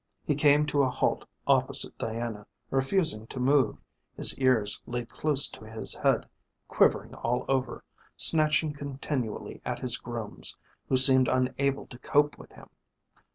He 0.25 0.33
came 0.33 0.65
to 0.65 0.81
a 0.81 0.89
halt 0.89 1.25
opposite 1.45 1.95
Diana, 1.99 2.47
refusing 2.71 3.27
to 3.27 3.39
move, 3.39 3.83
his 4.17 4.35
ears 4.39 4.81
laid 4.87 5.09
close 5.11 5.47
to 5.49 5.63
his 5.69 5.93
head, 5.93 6.25
quivering 6.67 7.13
all 7.13 7.45
over, 7.47 7.83
snatching 8.17 8.73
continually 8.73 9.61
at 9.63 9.77
his 9.77 9.99
grooms, 9.99 10.57
who 10.89 10.97
seemed 10.97 11.27
unable 11.27 11.85
to 11.85 11.99
cope 11.99 12.39
with 12.39 12.51
him. 12.53 12.71